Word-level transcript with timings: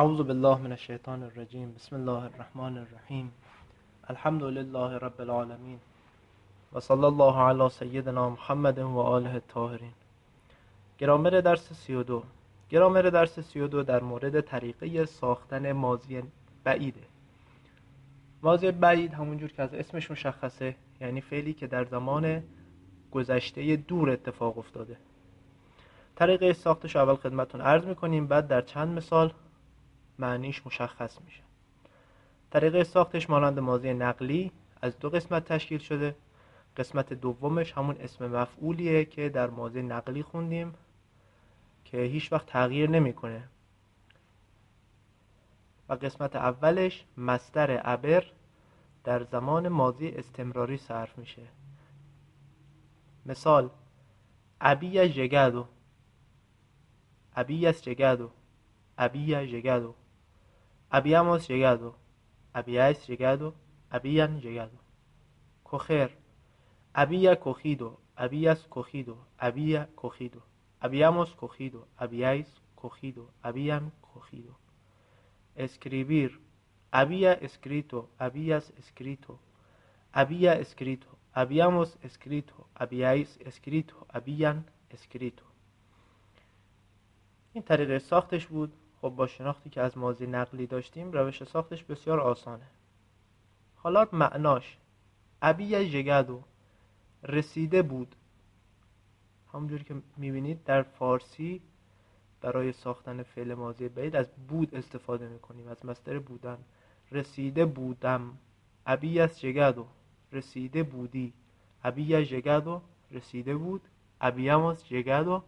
اعوذ 0.00 0.20
بالله 0.22 0.56
من 0.58 0.72
الشیطان 0.72 1.22
الرجیم 1.22 1.72
بسم 1.74 1.96
الله 1.96 2.22
الرحمن 2.24 2.78
الرحیم 2.78 3.32
الحمد 4.08 4.42
لله 4.42 4.98
رب 4.98 5.20
العالمین 5.20 5.78
و 6.72 6.80
صلی 6.80 7.04
الله 7.04 7.36
علی 7.48 7.68
سیدنا 7.68 8.30
محمد 8.30 8.78
و 8.78 8.98
آله 8.98 9.34
الطاهرین 9.34 9.92
گرامر 10.98 11.30
درس 11.30 11.72
32 11.72 12.22
گرامر 12.70 13.02
درس 13.02 13.40
32 13.40 13.82
در 13.82 14.02
مورد 14.02 14.40
طریقه 14.40 15.04
ساختن 15.04 15.72
ماضی 15.72 16.22
بعیده 16.64 17.02
ماضی 18.42 18.70
بعید 18.70 19.14
همونجور 19.14 19.50
که 19.52 19.62
از 19.62 19.74
اسمش 19.74 20.10
مشخصه 20.10 20.76
یعنی 21.00 21.20
فعلی 21.20 21.52
که 21.52 21.66
در 21.66 21.84
زمان 21.84 22.42
گذشته 23.12 23.76
دور 23.76 24.10
اتفاق 24.10 24.58
افتاده. 24.58 24.96
طریقه 26.16 26.52
ساختش 26.52 26.96
اول 26.96 27.14
خدمتون 27.14 27.60
عرض 27.60 27.84
می‌کنیم 27.84 28.26
بعد 28.26 28.48
در 28.48 28.60
چند 28.60 28.96
مثال 28.96 29.32
معنیش 30.20 30.66
مشخص 30.66 31.20
میشه. 31.20 31.42
طریقه 32.50 32.84
ساختش 32.84 33.30
مانند 33.30 33.58
ماضی 33.58 33.94
نقلی 33.94 34.52
از 34.82 34.98
دو 34.98 35.10
قسمت 35.10 35.44
تشکیل 35.44 35.78
شده. 35.78 36.16
قسمت 36.76 37.12
دومش 37.12 37.72
همون 37.72 37.96
اسم 38.00 38.26
مفعولیه 38.26 39.04
که 39.04 39.28
در 39.28 39.50
ماضی 39.50 39.82
نقلی 39.82 40.22
خوندیم 40.22 40.74
که 41.84 41.96
هیچ 41.96 42.32
وقت 42.32 42.46
تغییر 42.46 42.90
نمی‌کنه. 42.90 43.48
و 45.88 45.94
قسمت 45.94 46.36
اولش 46.36 47.04
مستر 47.16 47.80
ابر 47.84 48.24
در 49.04 49.24
زمان 49.24 49.68
ماضی 49.68 50.08
استمراری 50.08 50.76
صرف 50.76 51.18
میشه. 51.18 51.42
مثال 53.26 53.70
ابی 54.60 55.08
جگدو. 55.08 55.66
habías 57.34 57.82
llegado 57.86 58.32
había 58.96 59.42
llegado 59.42 59.96
habíamos 60.89 61.47
llegado 61.47 61.97
habíais 62.53 63.07
llegado 63.07 63.55
habían 63.89 64.41
llegado 64.41 64.77
coger 65.63 66.17
había 66.93 67.39
cogido 67.39 67.99
habías 68.15 68.65
cogido 68.67 69.17
había 69.37 69.87
cogido 69.95 70.43
habíamos 70.79 71.35
cogido 71.35 71.87
habíais 71.97 72.47
cogido 72.75 73.31
habían 73.41 73.91
cogido 74.01 74.57
escribir 75.55 76.39
había 76.91 77.33
escrito 77.33 78.09
habías 78.17 78.71
escrito 78.77 79.39
había 80.11 80.53
escrito 80.53 81.07
habíamos 81.33 81.97
escrito 82.01 82.67
habíais 82.75 83.37
escrito 83.41 84.07
habían 84.09 84.65
escrito 84.89 85.43
این 87.55 87.63
طریقه 87.63 87.99
ساختش 87.99 88.45
بود 88.45 88.73
خب 89.00 89.08
با 89.08 89.26
شناختی 89.26 89.70
که 89.70 89.80
از 89.80 89.98
ماضی 89.98 90.26
نقلی 90.26 90.66
داشتیم 90.66 91.12
روش 91.12 91.44
ساختش 91.44 91.84
بسیار 91.84 92.20
آسانه. 92.20 92.66
حالا 93.76 94.06
معناش. 94.12 94.76
ابی 95.42 95.90
جگدو 95.90 96.42
رسیده 97.22 97.82
بود. 97.82 98.16
همونجوری 99.52 99.84
که 99.84 99.94
می‌بینید 100.16 100.64
در 100.64 100.82
فارسی 100.82 101.60
برای 102.40 102.72
ساختن 102.72 103.22
فعل 103.22 103.54
ماضی 103.54 103.88
بعید 103.88 104.16
از 104.16 104.26
بود 104.48 104.74
استفاده 104.74 105.28
می‌کنیم. 105.28 105.68
از 105.68 105.86
مصدر 105.86 106.18
بودن 106.18 106.58
رسیده 107.12 107.66
بودم. 107.66 108.38
ابی 108.86 109.20
از 109.20 109.40
جگدو 109.40 109.86
رسیده 110.32 110.82
بودی. 110.82 111.32
ابی 111.84 112.24
جگدو 112.24 112.80
رسیده 113.10 113.56
بود. 113.56 113.80
ابیاموس 114.20 114.84
جگدو 114.84 115.42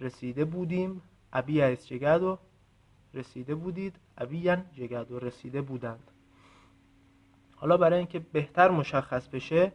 رسیده 0.00 0.44
بودیم. 0.44 1.02
Habíais 1.34 1.90
llegado 1.90 2.38
رسیده 3.14 3.54
بودید. 3.54 3.94
habían 4.20 4.60
llegado 4.76 5.18
رسیده 5.22 5.62
بودند. 5.62 6.10
حالا 7.56 7.76
برای 7.76 7.98
اینکه 7.98 8.18
بهتر 8.18 8.70
مشخص 8.70 9.28
بشه 9.28 9.72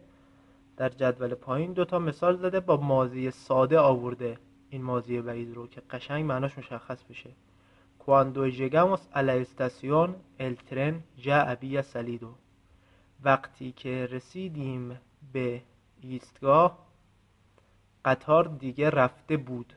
در 0.77 0.89
جدول 0.89 1.33
پایین 1.33 1.73
دوتا 1.73 1.99
مثال 1.99 2.37
زده 2.37 2.59
با 2.59 2.77
ماضی 2.77 3.31
ساده 3.31 3.79
آورده 3.79 4.37
این 4.69 4.83
ماضی 4.83 5.21
بعید 5.21 5.55
رو 5.55 5.67
که 5.67 5.81
قشنگ 5.89 6.25
معناش 6.25 6.57
مشخص 6.57 7.03
بشه. 7.03 7.29
cuando 8.09 8.47
llegamos 8.47 9.01
a 9.13 9.21
la 9.21 9.35
estación 9.35 10.07
el 10.39 10.57
tren 10.69 11.03
ya 11.17 11.45
había 11.45 11.83
وقتی 13.23 13.71
که 13.71 14.07
رسیدیم 14.11 14.99
به 15.33 15.61
ایستگاه 16.01 16.87
قطار 18.05 18.47
دیگه 18.47 18.89
رفته 18.89 19.37
بود. 19.37 19.73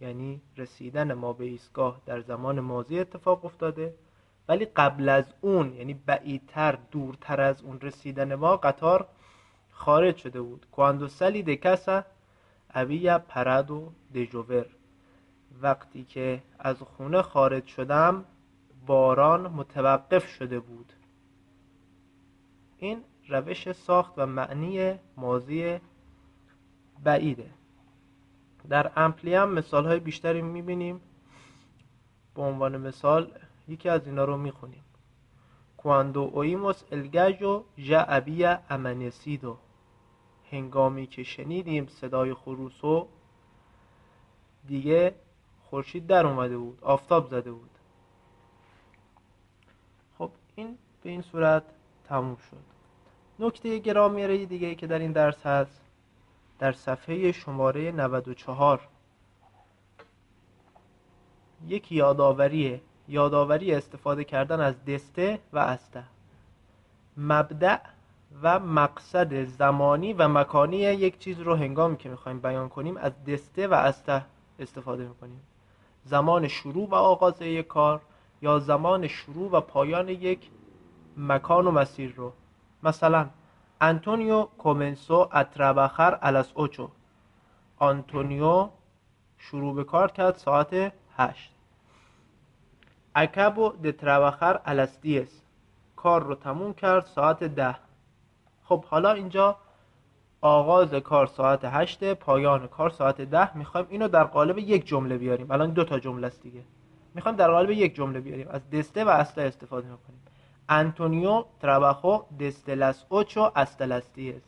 یعنی 0.00 0.40
رسیدن 0.56 1.12
ما 1.12 1.32
به 1.32 1.44
ایستگاه 1.44 2.00
در 2.06 2.20
زمان 2.20 2.60
ماضی 2.60 2.98
اتفاق 3.00 3.44
افتاده. 3.44 3.94
ولی 4.48 4.64
قبل 4.64 5.08
از 5.08 5.24
اون 5.40 5.74
یعنی 5.74 5.94
بعیدتر 5.94 6.78
دورتر 6.90 7.40
از 7.40 7.62
اون 7.62 7.80
رسیدن 7.80 8.34
ما 8.34 8.56
قطار 8.56 9.08
خارج 9.70 10.16
شده 10.16 10.40
بود. 10.40 10.66
کواندو 10.72 11.08
سلی 11.08 11.42
دکسا 11.42 12.04
اویا 12.74 13.18
پرادو 13.18 13.92
دجوور 14.14 14.66
وقتی 15.62 16.04
که 16.04 16.42
از 16.58 16.82
خونه 16.82 17.22
خارج 17.22 17.66
شدم 17.66 18.24
باران 18.86 19.40
متوقف 19.40 20.26
شده 20.28 20.60
بود. 20.60 20.92
این 22.78 23.04
روش 23.28 23.72
ساخت 23.72 24.12
و 24.16 24.26
معنی 24.26 24.94
ماضی 25.16 25.80
بعیده. 27.04 27.50
در 28.68 28.92
امپلی 28.96 29.34
هم 29.34 29.52
مثال 29.52 29.86
های 29.86 30.00
بیشتری 30.00 30.42
می‌بینیم. 30.42 31.00
به 32.34 32.42
عنوان 32.42 32.76
مثال 32.76 33.32
یکی 33.68 33.88
از 33.88 34.06
اینا 34.06 34.24
رو 34.24 34.36
می‌خونیم. 34.36 34.84
El 36.90 37.10
gallo 37.10 37.66
ya 37.76 38.02
había 38.02 38.62
amanecido. 38.68 39.58
هنگامی 40.50 41.06
که 41.06 41.22
شنیدیم 41.22 41.86
صدای 41.86 42.34
خروسو 42.34 43.08
دیگه 44.66 45.14
خورشید 45.62 46.06
در 46.06 46.26
اومده 46.26 46.58
بود 46.58 46.78
آفتاب 46.82 47.26
زده 47.26 47.52
بود. 47.52 47.70
خب 50.18 50.30
این 50.54 50.78
به 51.02 51.10
این 51.10 51.22
صورت 51.22 51.62
تموم 52.04 52.36
شد. 52.36 52.64
نکته 53.38 53.78
گرامیره 53.78 54.46
دیگه 54.46 54.74
که 54.74 54.86
در 54.86 54.98
این 54.98 55.12
درس 55.12 55.46
هست 55.46 55.87
در 56.58 56.72
صفحه 56.72 57.32
شماره 57.32 57.92
94 57.92 58.88
یک 61.66 61.92
یادآوری 61.92 62.80
یادآوری 63.08 63.74
استفاده 63.74 64.24
کردن 64.24 64.60
از 64.60 64.84
دسته 64.84 65.38
و 65.52 65.58
استه 65.58 66.04
مبدع 67.16 67.78
و 68.42 68.58
مقصد 68.58 69.44
زمانی 69.44 70.12
و 70.12 70.28
مکانی 70.28 70.76
یک 70.76 71.18
چیز 71.18 71.40
رو 71.40 71.54
هنگامی 71.54 71.96
که 71.96 72.08
می‌خوایم 72.08 72.40
بیان 72.40 72.68
کنیم 72.68 72.96
از 72.96 73.24
دسته 73.24 73.68
و 73.68 73.74
استه 73.74 74.24
استفاده 74.58 75.08
می‌کنیم. 75.08 75.40
زمان 76.04 76.48
شروع 76.48 76.88
و 76.88 76.94
آغاز 76.94 77.42
یک 77.42 77.66
کار 77.66 78.00
یا 78.42 78.58
زمان 78.58 79.06
شروع 79.06 79.50
و 79.50 79.60
پایان 79.60 80.08
یک 80.08 80.50
مکان 81.16 81.66
و 81.66 81.70
مسیر 81.70 82.14
رو. 82.16 82.32
مثلا 82.82 83.28
آنتونیو 83.80 84.42
کومنسو 84.42 85.28
a 85.32 85.44
trabajar 85.44 86.18
a 86.22 86.30
las 86.30 86.52
8 86.56 86.80
آنتونیو 87.78 88.68
شروع 89.38 89.74
به 89.74 89.84
کار 89.84 90.10
کرد 90.10 90.36
ساعت 90.36 90.92
8 91.18 91.52
acabo 93.14 93.72
de 93.82 93.92
trabajar 93.92 94.60
a 94.66 94.74
las 94.74 95.00
10 95.02 95.28
کار 95.96 96.22
رو 96.22 96.34
تموم 96.34 96.74
کرد 96.74 97.06
ساعت 97.06 97.44
10 97.44 97.76
خب 98.64 98.84
حالا 98.84 99.12
اینجا 99.12 99.56
آغاز 100.40 100.94
کار 100.94 101.26
ساعت 101.26 101.64
8 101.64 102.14
پایان 102.14 102.66
کار 102.66 102.90
ساعت 102.90 103.20
10 103.20 103.56
می‌خوایم 103.56 103.86
اینو 103.90 104.08
در 104.08 104.24
قالب 104.24 104.58
یک 104.58 104.86
جمله 104.86 105.18
بیاریم. 105.18 105.50
الان 105.50 105.70
دو 105.70 105.84
تا 105.84 105.98
جمله 105.98 106.26
است 106.26 106.42
دیگه. 106.42 106.62
می‌خوایم 107.14 107.36
در 107.36 107.50
قالب 107.50 107.70
یک 107.70 107.94
جمله 107.94 108.20
بیاریم. 108.20 108.48
از 108.50 108.70
دسته 108.70 109.04
و 109.04 109.08
اصله 109.08 109.44
استفاده 109.44 109.88
می‌کنیم 109.88 110.20
Antonio 110.68 111.48
trabajó 111.58 112.26
desde 112.30 112.76
las 112.76 113.06
8 113.08 113.52
hasta 113.54 113.86
las 113.86 114.12
10. 114.14 114.42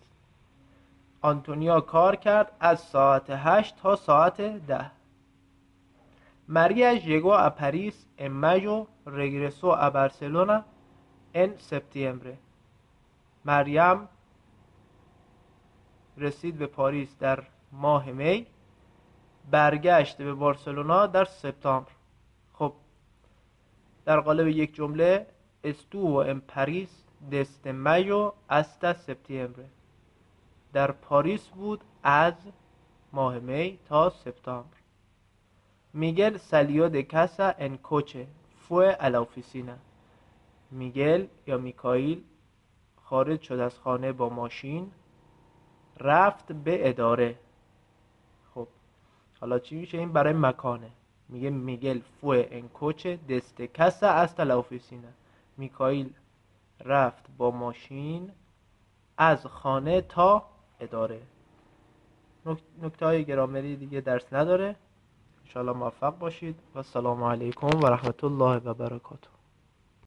آنتونیا 1.23 1.81
کار 1.81 2.17
کرد 2.17 2.53
از 2.61 2.81
ساعت 2.81 3.31
8 3.31 3.77
تا 3.77 3.97
ساعت 3.97 4.41
10. 4.41 4.91
María 6.47 6.93
llegó 6.95 7.37
a 7.37 7.55
París 7.55 8.07
en 8.17 8.33
mayo, 8.33 8.89
regresó 9.07 9.77
a 9.77 9.89
Barcelona 9.91 10.67
en 11.33 11.59
septiembre. 11.59 12.39
مریم 13.45 14.09
رسید 16.17 16.59
به 16.59 16.67
پاریس 16.67 17.19
در 17.19 17.45
ماه 17.73 18.11
می 18.11 18.47
برگشت 19.51 20.17
به 20.17 20.35
بارسلونا 20.35 21.07
در 21.07 21.25
سپتامبر 21.25 21.93
خب 22.53 22.73
در 24.05 24.21
قالب 24.21 24.49
یک 24.49 24.75
جمله 24.75 25.27
estuvo 25.63 26.25
en 26.25 26.41
París 26.41 26.91
desde 27.21 27.73
mayo 27.73 28.35
hasta 28.49 28.95
septiembre. 28.95 29.67
در 30.73 30.93
پاریس 30.93 31.49
بود 31.49 31.81
از 32.03 32.35
ماه 33.13 33.39
می 33.39 33.79
تا 33.89 34.11
سپتامبر 34.11 34.77
میگل 35.95 36.37
سالیو 36.37 36.89
د 36.89 37.01
کاسا 37.01 37.55
ان 37.59 37.77
کوچه 37.77 38.27
فو 38.57 38.93
a 38.93 39.71
میگل 40.71 41.27
یا 41.47 41.59
میکائیل 41.59 42.23
خارج 43.03 43.43
شد 43.43 43.59
از 43.59 43.79
خانه 43.79 44.13
با 44.13 44.29
ماشین 44.29 44.91
رفت 46.01 46.53
به 46.53 46.89
اداره 46.89 47.37
خب 48.55 48.69
حالا 49.41 49.59
چی 49.59 49.77
میشه 49.77 49.99
این 49.99 50.13
برای 50.13 50.33
مکانه 50.33 50.91
میگه 51.29 51.51
میگل 51.51 52.01
فو 52.21 52.29
ان 52.29 52.69
کوچه 52.69 53.19
دست 53.29 53.63
کسا 53.63 54.09
است 54.09 54.41
لا 54.41 54.65
میکائیل 55.61 56.13
رفت 56.85 57.25
با 57.39 57.51
ماشین 57.51 58.33
از 59.19 59.47
خانه 59.47 60.01
تا 60.01 60.47
اداره. 60.81 61.23
نکته 62.83 63.07
های 63.07 63.25
گرامری 63.25 63.77
دیگه 63.77 64.01
درس 64.01 64.33
نداره. 64.33 64.77
انشاءالله 65.45 65.77
موفق 65.77 66.19
باشید. 66.19 66.57
و 66.75 66.79
السلام 66.79 67.25
علیکم 67.25 67.79
و 67.83 67.87
رحمت 67.87 68.25
الله 68.25 68.57
و 68.57 68.75
برکاته. 68.75 69.40